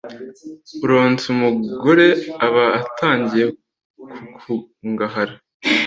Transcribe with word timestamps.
uronse 0.83 1.25
umugore 1.35 2.07
aba 2.45 2.65
atangiye 2.81 3.43
gukungahara 4.45 5.33